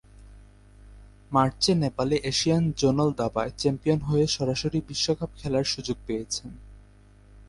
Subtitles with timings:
[1.31, 6.49] মার্চে নেপালে Asian zonal দাবায় চ্যাম্পিয়ন হয়ে সরাসরি বিশ্বকাপে খেলার সুযোগ পেয়েছেন।